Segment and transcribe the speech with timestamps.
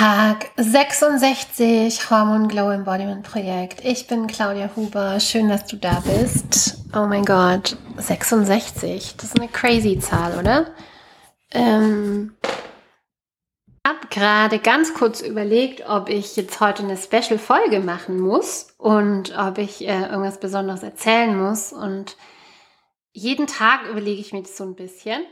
[0.00, 3.84] Tag 66 Hormon Glow Embodiment Projekt.
[3.84, 5.20] Ich bin Claudia Huber.
[5.20, 6.78] Schön, dass du da bist.
[6.94, 9.16] Oh mein Gott, 66.
[9.18, 10.68] Das ist eine crazy Zahl, oder?
[11.50, 12.34] Ähm,
[13.86, 19.58] habe gerade ganz kurz überlegt, ob ich jetzt heute eine Special-Folge machen muss und ob
[19.58, 21.74] ich äh, irgendwas Besonderes erzählen muss.
[21.74, 22.16] Und
[23.12, 25.26] jeden Tag überlege ich mir das so ein bisschen.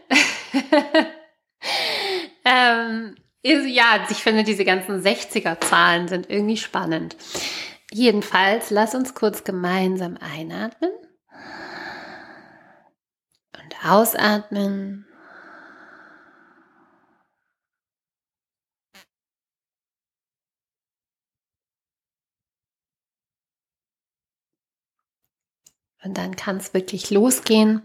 [2.45, 3.17] ähm,
[3.49, 7.17] ja, ich finde, diese ganzen 60er-Zahlen sind irgendwie spannend.
[7.91, 10.91] Jedenfalls, lass uns kurz gemeinsam einatmen
[13.55, 15.07] und ausatmen.
[26.05, 27.83] Und dann kann es wirklich losgehen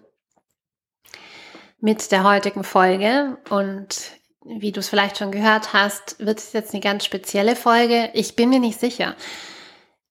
[1.80, 3.38] mit der heutigen Folge.
[3.49, 4.11] Und
[4.45, 8.09] wie du es vielleicht schon gehört hast, wird es jetzt eine ganz spezielle Folge.
[8.13, 9.16] Ich bin mir nicht sicher.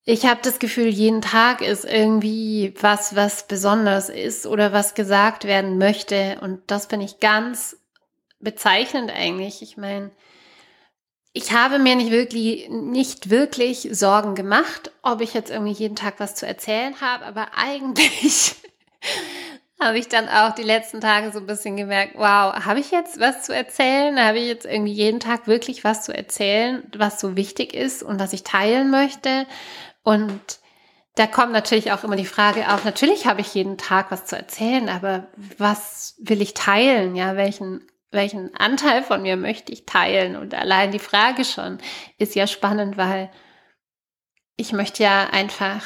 [0.05, 5.44] Ich habe das Gefühl, jeden Tag ist irgendwie was, was besonders ist oder was gesagt
[5.44, 6.38] werden möchte.
[6.41, 7.77] Und das finde ich ganz
[8.41, 9.62] bezeichnend eigentlich.
[9.62, 10.10] Ich meine,
[11.33, 16.14] ich habe mir nicht wirklich, nicht wirklich Sorgen gemacht, ob ich jetzt irgendwie jeden Tag
[16.19, 18.56] was zu erzählen habe, aber eigentlich
[19.84, 23.20] habe ich dann auch die letzten Tage so ein bisschen gemerkt, wow, habe ich jetzt
[23.20, 24.19] was zu erzählen?
[24.19, 28.20] Habe ich jetzt irgendwie jeden Tag wirklich was zu erzählen, was so wichtig ist und
[28.20, 29.47] was ich teilen möchte?
[30.03, 30.41] Und
[31.14, 34.36] da kommt natürlich auch immer die Frage auf, natürlich habe ich jeden Tag was zu
[34.36, 37.14] erzählen, aber was will ich teilen?
[37.14, 40.36] Ja, welchen, welchen Anteil von mir möchte ich teilen?
[40.36, 41.78] Und allein die Frage schon
[42.19, 43.30] ist ja spannend, weil
[44.56, 45.83] ich möchte ja einfach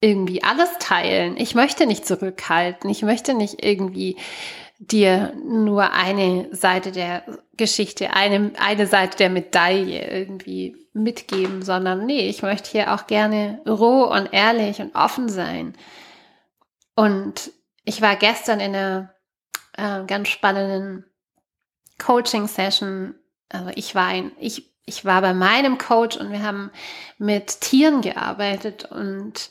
[0.00, 1.36] irgendwie alles teilen.
[1.36, 2.88] Ich möchte nicht zurückhalten.
[2.90, 4.16] Ich möchte nicht irgendwie
[4.78, 7.24] dir nur eine Seite der
[7.56, 13.60] Geschichte, eine, eine Seite der Medaille irgendwie mitgeben, sondern nee, ich möchte hier auch gerne
[13.66, 15.74] roh und ehrlich und offen sein.
[16.94, 17.50] Und
[17.84, 19.14] ich war gestern in einer
[19.76, 21.04] äh, ganz spannenden
[21.98, 23.14] Coaching-Session.
[23.48, 26.70] Also ich war ein, ich, ich war bei meinem Coach und wir haben
[27.18, 29.50] mit Tieren gearbeitet und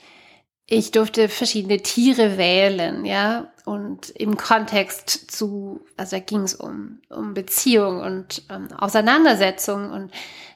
[0.69, 6.99] ich durfte verschiedene Tiere wählen, ja, und im Kontext zu, also da ging es um,
[7.09, 10.11] um Beziehung und ähm, Auseinandersetzung und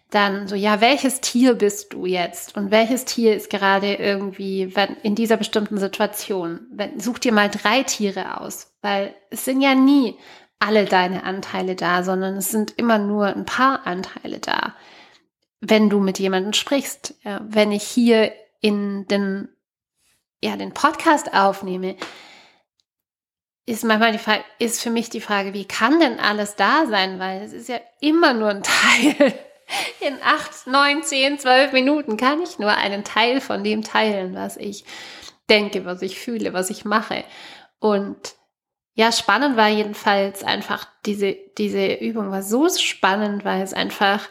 [0.09, 4.73] dann so, ja, welches Tier bist du jetzt und welches Tier ist gerade irgendwie
[5.03, 6.67] in dieser bestimmten Situation?
[6.97, 10.17] Such dir mal drei Tiere aus, weil es sind ja nie
[10.59, 14.75] alle deine Anteile da, sondern es sind immer nur ein paar Anteile da,
[15.61, 17.15] wenn du mit jemandem sprichst.
[17.23, 19.47] Ja, wenn ich hier in den
[20.43, 21.95] ja, den Podcast aufnehme,
[23.65, 27.19] ist manchmal die Frage, ist für mich die Frage, wie kann denn alles da sein?
[27.19, 29.33] Weil es ist ja immer nur ein Teil.
[30.01, 34.57] In acht, neun, zehn, zwölf Minuten kann ich nur einen Teil von dem teilen, was
[34.57, 34.83] ich
[35.49, 37.23] denke, was ich fühle, was ich mache.
[37.79, 38.35] Und
[38.93, 44.27] ja, spannend war jedenfalls einfach diese, diese Übung war so spannend, weil es einfach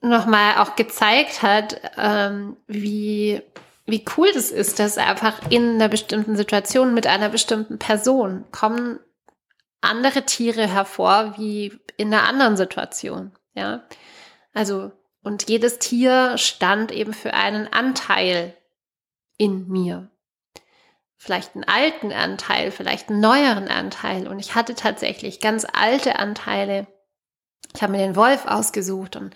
[0.00, 3.42] nochmal auch gezeigt hat, ähm, wie
[3.88, 9.00] wie cool das ist, dass einfach in einer bestimmten Situation mit einer bestimmten Person kommen
[9.80, 13.32] andere Tiere hervor wie in einer anderen Situation.
[13.54, 13.84] Ja,
[14.52, 18.56] also und jedes Tier stand eben für einen Anteil
[19.36, 20.10] in mir.
[21.16, 24.28] Vielleicht einen alten Anteil, vielleicht einen neueren Anteil.
[24.28, 26.86] Und ich hatte tatsächlich ganz alte Anteile.
[27.74, 29.34] Ich habe mir den Wolf ausgesucht und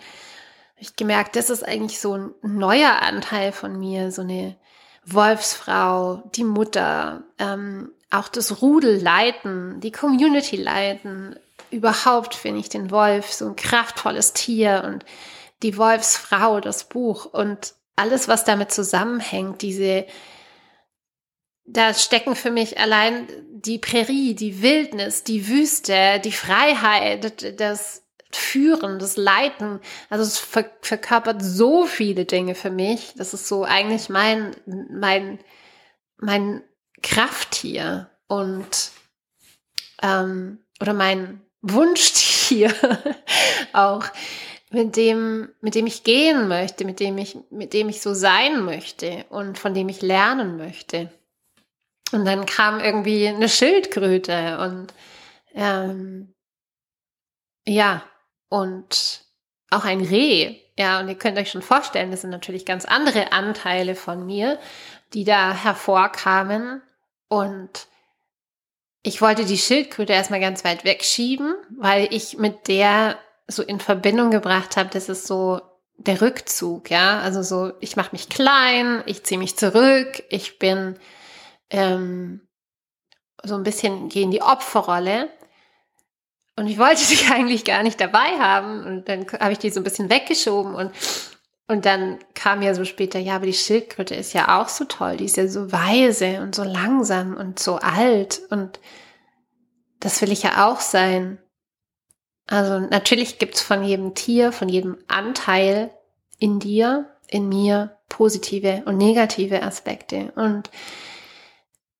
[0.83, 4.57] ich gemerkt, das ist eigentlich so ein neuer Anteil von mir, so eine
[5.05, 11.37] Wolfsfrau, die Mutter, ähm, auch das Rudel leiten, die Community leiten.
[11.71, 15.05] Überhaupt finde ich den Wolf so ein kraftvolles Tier und
[15.63, 20.05] die Wolfsfrau, das Buch und alles, was damit zusammenhängt, diese,
[21.65, 28.02] da stecken für mich allein die Prärie, die Wildnis, die Wüste, die Freiheit, das,
[28.35, 29.79] Führen, das Leiten,
[30.09, 33.13] also es ver verkörpert so viele Dinge für mich.
[33.17, 35.39] Das ist so eigentlich mein, mein,
[36.17, 36.63] mein
[37.01, 38.91] Krafttier und
[40.01, 42.73] ähm, oder mein Wunschtier
[43.73, 44.05] auch,
[44.73, 48.65] mit dem, mit dem ich gehen möchte, mit dem ich, mit dem ich so sein
[48.65, 51.11] möchte und von dem ich lernen möchte.
[52.11, 54.93] Und dann kam irgendwie eine Schildkröte und
[55.53, 56.33] ähm,
[57.65, 58.03] ja,
[58.53, 59.25] und
[59.71, 60.59] auch ein Reh.
[60.77, 64.59] Ja, und ihr könnt euch schon vorstellen, das sind natürlich ganz andere Anteile von mir,
[65.15, 66.83] die da hervorkamen.
[67.29, 67.87] Und
[69.01, 73.17] ich wollte die Schildkröte erstmal ganz weit wegschieben, weil ich mit der
[73.47, 75.59] so in Verbindung gebracht habe, das ist so
[75.97, 77.21] der Rückzug, ja.
[77.21, 80.99] Also so, ich mache mich klein, ich ziehe mich zurück, ich bin
[81.71, 82.47] ähm,
[83.41, 85.29] so ein bisschen gehe in die Opferrolle.
[86.55, 88.83] Und ich wollte dich eigentlich gar nicht dabei haben.
[88.83, 90.91] Und dann habe ich die so ein bisschen weggeschoben und
[91.65, 95.15] und dann kam ja so später, ja, aber die Schildkröte ist ja auch so toll,
[95.15, 98.81] die ist ja so weise und so langsam und so alt und
[100.01, 101.39] das will ich ja auch sein.
[102.47, 105.91] Also natürlich gibt's von jedem Tier, von jedem Anteil
[106.37, 110.33] in dir, in mir positive und negative Aspekte.
[110.35, 110.69] Und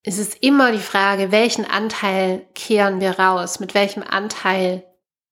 [0.03, 4.83] es ist immer die Frage, welchen Anteil kehren wir raus, mit welchem Anteil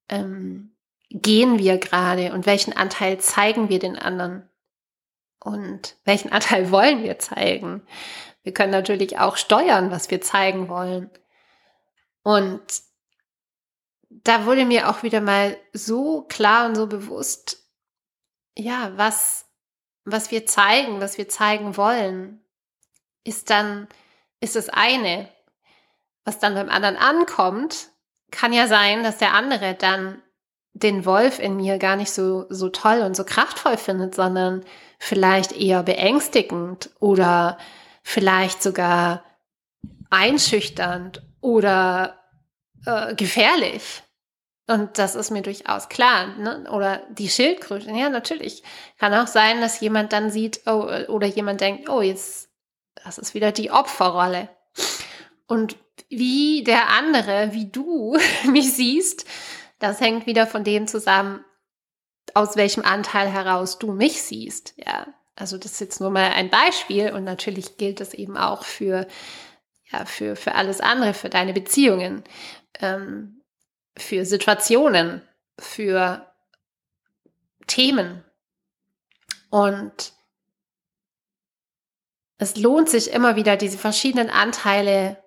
[0.07, 0.75] ähm,
[1.09, 4.49] gehen wir gerade und welchen Anteil zeigen wir den anderen
[5.43, 7.83] und welchen Anteil wollen wir zeigen.
[8.43, 11.11] Wir können natürlich auch steuern, was wir zeigen wollen.
[12.23, 12.61] Und
[14.09, 17.69] da wurde mir auch wieder mal so klar und so bewusst,
[18.57, 19.45] ja, was,
[20.05, 22.43] was wir zeigen, was wir zeigen wollen,
[23.23, 23.87] ist dann,
[24.41, 25.29] ist das eine.
[26.25, 27.87] Was dann beim anderen ankommt,
[28.31, 30.21] kann ja sein, dass der andere dann
[30.73, 34.63] den Wolf in mir gar nicht so, so toll und so kraftvoll findet, sondern
[34.99, 37.57] vielleicht eher beängstigend oder
[38.03, 39.23] vielleicht sogar
[40.09, 42.19] einschüchternd oder
[42.85, 44.03] äh, gefährlich.
[44.67, 46.27] Und das ist mir durchaus klar.
[46.37, 46.69] Ne?
[46.71, 48.63] Oder die Schildkröte, ja, natürlich.
[48.97, 52.49] Kann auch sein, dass jemand dann sieht, oh, oder jemand denkt, oh, jetzt,
[52.95, 54.49] das ist wieder die Opferrolle.
[55.47, 55.77] Und
[56.09, 59.25] wie der andere, wie du mich siehst,
[59.79, 61.43] das hängt wieder von dem zusammen,
[62.33, 64.73] aus welchem Anteil heraus du mich siehst.
[64.77, 68.63] Ja, also das ist jetzt nur mal ein Beispiel und natürlich gilt das eben auch
[68.63, 69.07] für,
[69.91, 72.23] ja, für, für alles andere, für deine Beziehungen,
[72.79, 73.41] ähm,
[73.97, 75.21] für Situationen,
[75.59, 76.31] für
[77.67, 78.23] Themen.
[79.49, 80.13] Und
[82.41, 85.23] es lohnt sich immer wieder, diese verschiedenen Anteile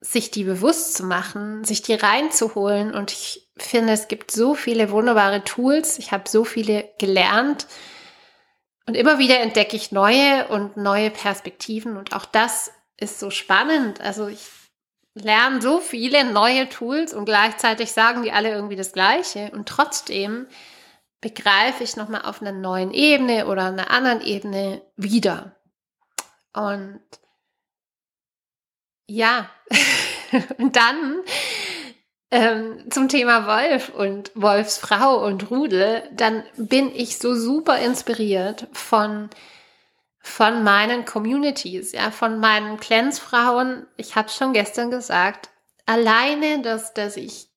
[0.00, 2.94] sich die bewusst zu machen, sich die reinzuholen.
[2.94, 5.98] Und ich finde, es gibt so viele wunderbare Tools.
[5.98, 7.66] Ich habe so viele gelernt.
[8.86, 11.98] Und immer wieder entdecke ich neue und neue Perspektiven.
[11.98, 14.00] Und auch das ist so spannend.
[14.00, 14.48] Also ich
[15.12, 19.50] lerne so viele neue Tools und gleichzeitig sagen die alle irgendwie das Gleiche.
[19.52, 20.46] Und trotzdem
[21.20, 25.56] begreife ich nochmal auf einer neuen Ebene oder einer anderen Ebene wieder.
[26.54, 27.00] Und
[29.06, 29.50] ja,
[30.58, 31.22] und dann
[32.30, 39.28] ähm, zum Thema Wolf und Wolfsfrau und Rudel, dann bin ich so super inspiriert von
[40.24, 43.86] von meinen Communities, ja, von meinen Clansfrauen.
[43.96, 45.50] Ich habe schon gestern gesagt,
[45.84, 47.48] alleine, dass dass ich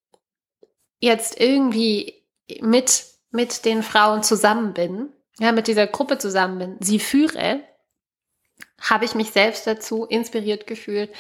[1.00, 2.26] jetzt irgendwie
[2.62, 5.10] mit mit den Frauen zusammen bin,
[5.40, 7.64] ja, mit dieser Gruppe zusammen bin, sie führe,
[8.80, 11.12] habe ich mich selbst dazu inspiriert gefühlt,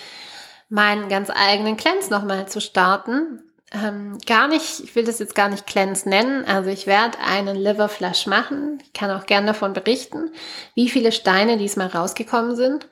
[0.69, 3.43] meinen ganz eigenen Cleanse nochmal zu starten.
[3.71, 6.45] Ähm, gar nicht, ich will das jetzt gar nicht Cleanse nennen.
[6.45, 8.79] Also ich werde einen Liver Flush machen.
[8.83, 10.31] Ich kann auch gerne davon berichten,
[10.75, 12.87] wie viele Steine diesmal rausgekommen sind.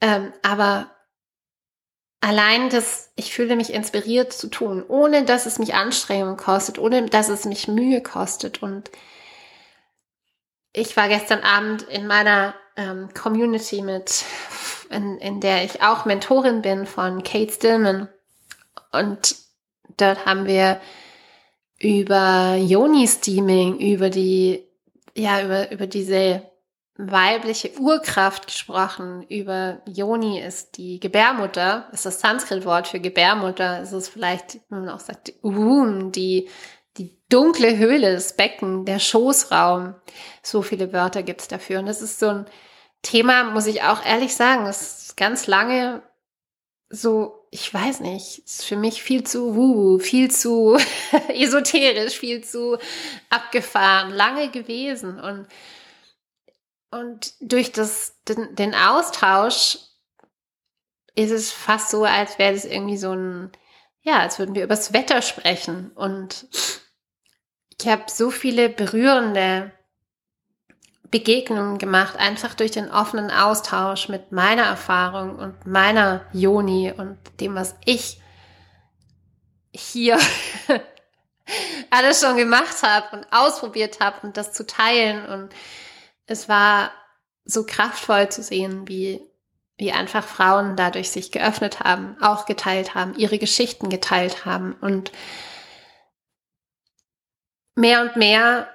[0.00, 0.90] Ähm, aber
[2.20, 7.06] allein das, ich fühle mich inspiriert zu tun, ohne dass es mich Anstrengung kostet, ohne
[7.06, 8.62] dass es mich Mühe kostet.
[8.62, 8.90] Und
[10.72, 14.24] ich war gestern Abend in meiner ähm, Community mit,
[14.90, 18.08] in, in der ich auch Mentorin bin von Kate Stillman.
[18.92, 19.36] Und
[19.96, 20.80] dort haben wir
[21.78, 24.66] über Yoni-Steaming, über die,
[25.14, 26.42] ja, über, über diese
[27.08, 29.22] weibliche Urkraft gesprochen.
[29.28, 33.80] Über Yoni ist die Gebärmutter, ist das Sanskrit-Wort für Gebärmutter.
[33.80, 36.48] Es ist vielleicht, wenn man auch sagt, Womb, die
[36.96, 39.94] die dunkle Höhle, das Becken, der Schoßraum.
[40.42, 41.80] So viele Wörter gibt es dafür.
[41.80, 42.46] Und das ist so ein
[43.02, 46.02] Thema, muss ich auch ehrlich sagen, das ist ganz lange
[46.90, 50.76] so, ich weiß nicht, ist für mich viel zu wuhu, viel zu
[51.28, 52.78] esoterisch, viel zu
[53.28, 55.20] abgefahren, lange gewesen.
[55.20, 55.46] Und,
[56.90, 59.78] und durch das, den, den Austausch
[61.14, 63.52] ist es fast so, als wäre das irgendwie so ein,
[64.02, 65.90] ja, als würden wir übers Wetter sprechen.
[65.94, 66.46] Und
[67.80, 69.72] ich habe so viele berührende
[71.10, 77.56] Begegnungen gemacht, einfach durch den offenen Austausch mit meiner Erfahrung und meiner Joni und dem,
[77.56, 78.20] was ich
[79.72, 80.18] hier
[81.90, 85.26] alles schon gemacht habe und ausprobiert habe und das zu teilen.
[85.26, 85.52] Und
[86.26, 86.92] es war
[87.44, 89.20] so kraftvoll zu sehen, wie,
[89.80, 95.10] wie einfach Frauen dadurch sich geöffnet haben, auch geteilt haben, ihre Geschichten geteilt haben und
[97.74, 98.68] mehr und mehr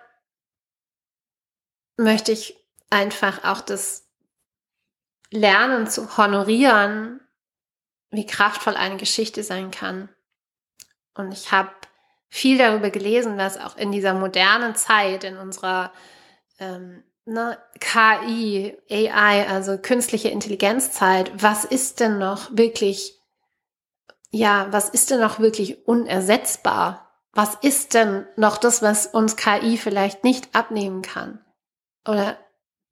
[1.95, 2.57] möchte ich
[2.89, 4.09] einfach auch das
[5.29, 7.21] Lernen zu honorieren,
[8.09, 10.09] wie kraftvoll eine Geschichte sein kann.
[11.13, 11.71] Und ich habe
[12.29, 15.93] viel darüber gelesen, dass auch in dieser modernen Zeit, in unserer
[16.57, 23.19] ähm, ne, KI, AI, also künstliche Intelligenzzeit, was ist denn noch wirklich,
[24.29, 27.01] ja, was ist denn noch wirklich unersetzbar?
[27.33, 31.43] Was ist denn noch das, was uns KI vielleicht nicht abnehmen kann?
[32.07, 32.37] Oder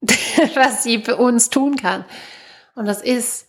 [0.54, 2.04] was sie für uns tun kann?
[2.74, 3.48] Und das ist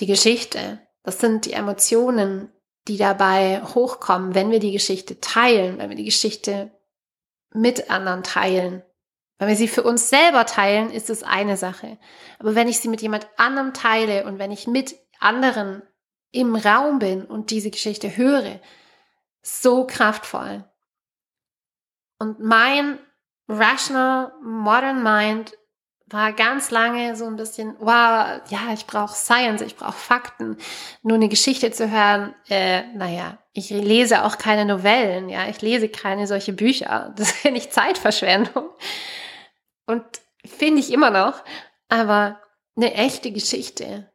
[0.00, 0.80] die Geschichte.
[1.02, 2.52] Das sind die Emotionen,
[2.88, 6.70] die dabei hochkommen, wenn wir die Geschichte teilen, wenn wir die Geschichte
[7.52, 8.82] mit anderen teilen.
[9.40, 11.96] Wenn wir sie für uns selber teilen, ist es eine Sache.
[12.38, 15.82] Aber wenn ich sie mit jemand anderem teile und wenn ich mit anderen
[16.30, 18.60] im Raum bin und diese Geschichte höre,
[19.40, 20.64] so kraftvoll.
[22.18, 22.98] Und mein
[23.48, 25.56] rational modern mind
[26.06, 30.58] war ganz lange so ein bisschen, wow, ja, ich brauche Science, ich brauche Fakten.
[31.02, 35.88] Nur eine Geschichte zu hören, äh, naja, ich lese auch keine Novellen, ja, ich lese
[35.88, 37.14] keine solche Bücher.
[37.16, 38.68] Das finde ich Zeitverschwendung.
[39.90, 40.04] Und
[40.44, 41.42] finde ich immer noch.
[41.88, 42.40] Aber
[42.76, 44.10] eine echte Geschichte,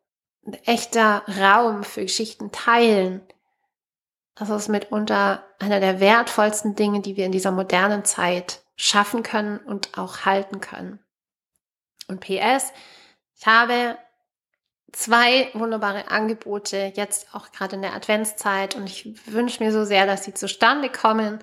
[0.45, 3.21] ein echter Raum für Geschichten teilen,
[4.35, 9.59] das ist mitunter einer der wertvollsten Dinge, die wir in dieser modernen Zeit schaffen können
[9.59, 10.99] und auch halten können.
[12.07, 12.71] Und PS,
[13.37, 13.97] ich habe
[14.91, 20.05] zwei wunderbare Angebote jetzt auch gerade in der Adventszeit und ich wünsche mir so sehr,
[20.05, 21.39] dass sie zustande kommen,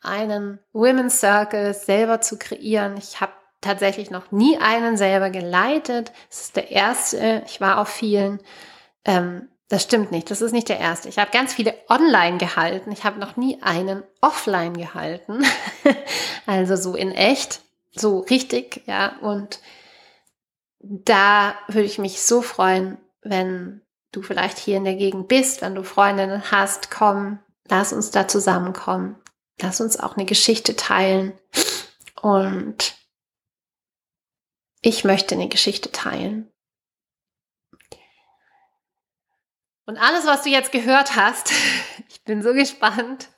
[0.00, 2.96] einen Women's Circle selber zu kreieren.
[2.96, 6.12] Ich habe tatsächlich noch nie einen selber geleitet.
[6.30, 7.42] Es ist der erste.
[7.46, 8.40] Ich war auf vielen.
[9.04, 10.30] Ähm, das stimmt nicht.
[10.30, 11.08] Das ist nicht der erste.
[11.08, 12.92] Ich habe ganz viele online gehalten.
[12.92, 15.44] Ich habe noch nie einen offline gehalten.
[16.46, 17.62] also so in echt,
[17.94, 19.16] so richtig, ja.
[19.20, 19.60] Und
[20.78, 23.82] da würde ich mich so freuen, wenn
[24.12, 28.28] du vielleicht hier in der Gegend bist, wenn du Freundinnen hast, komm, lass uns da
[28.28, 29.16] zusammenkommen.
[29.60, 31.32] Lass uns auch eine Geschichte teilen.
[32.20, 32.95] Und
[34.82, 36.50] ich möchte eine Geschichte teilen.
[39.86, 41.52] Und alles, was du jetzt gehört hast,
[42.08, 43.28] ich bin so gespannt,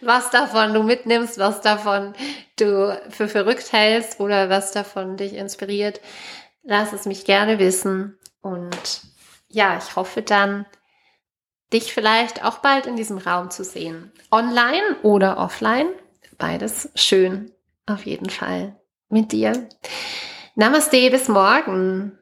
[0.00, 2.14] was davon du mitnimmst, was davon
[2.58, 6.00] du für verrückt hältst oder was davon dich inspiriert.
[6.62, 8.18] Lass es mich gerne wissen.
[8.40, 9.02] Und
[9.48, 10.66] ja, ich hoffe dann,
[11.72, 14.12] dich vielleicht auch bald in diesem Raum zu sehen.
[14.30, 15.88] Online oder offline.
[16.38, 17.52] Beides schön.
[17.86, 18.76] Auf jeden Fall.
[19.08, 19.68] Mit dir.
[20.58, 22.18] Namaste, bis morgen.